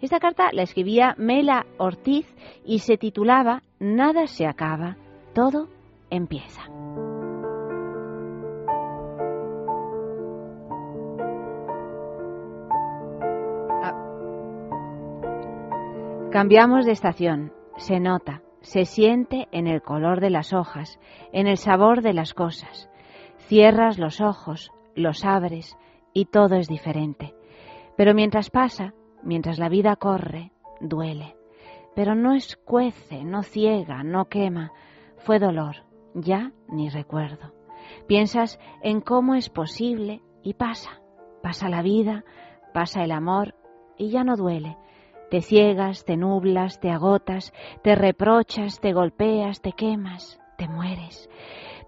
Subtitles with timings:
[0.00, 2.26] Esta carta la escribía Mela Ortiz
[2.64, 4.96] y se titulaba Nada se acaba,
[5.34, 5.68] todo
[6.10, 6.62] empieza.
[16.30, 20.98] Cambiamos de estación, se nota, se siente en el color de las hojas,
[21.32, 22.90] en el sabor de las cosas.
[23.38, 25.78] Cierras los ojos, los abres
[26.12, 27.34] y todo es diferente.
[27.96, 28.92] Pero mientras pasa,
[29.22, 31.36] mientras la vida corre, duele.
[31.94, 34.72] Pero no escuece, no ciega, no quema.
[35.16, 35.76] Fue dolor,
[36.14, 37.52] ya ni recuerdo.
[38.06, 41.00] Piensas en cómo es posible y pasa.
[41.42, 42.24] Pasa la vida,
[42.74, 43.54] pasa el amor
[43.96, 44.76] y ya no duele
[45.30, 51.28] te ciegas, te nublas, te agotas, te reprochas, te golpeas, te quemas, te mueres.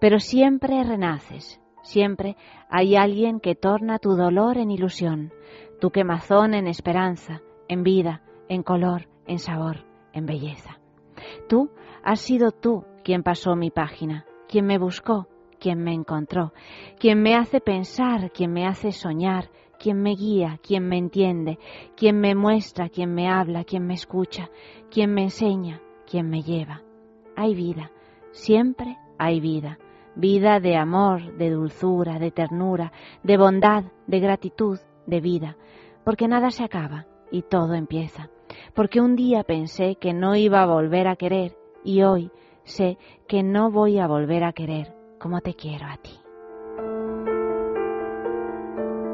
[0.00, 2.36] Pero siempre renaces, siempre
[2.68, 5.32] hay alguien que torna tu dolor en ilusión,
[5.80, 10.78] tu quemazón en esperanza, en vida, en color, en sabor, en belleza.
[11.48, 11.70] Tú
[12.02, 16.52] has sido tú quien pasó mi página, quien me buscó, quien me encontró,
[16.98, 21.58] quien me hace pensar, quien me hace soñar, quien me guía, quien me entiende,
[21.96, 24.50] quien me muestra, quien me habla, quien me escucha,
[24.90, 26.82] quien me enseña, quien me lleva.
[27.34, 27.92] Hay vida,
[28.32, 29.78] siempre hay vida,
[30.14, 32.92] vida de amor, de dulzura, de ternura,
[33.22, 35.56] de bondad, de gratitud, de vida,
[36.04, 38.30] porque nada se acaba y todo empieza,
[38.74, 42.30] porque un día pensé que no iba a volver a querer y hoy
[42.64, 46.27] sé que no voy a volver a querer como te quiero a ti.